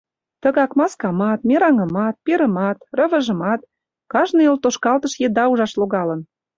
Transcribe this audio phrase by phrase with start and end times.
[0.41, 3.59] Тыгак маскамат, мераҥымат, пирымат, рывыжымат
[4.11, 6.21] кажне йолтошкалтыш еда ужаш логалын.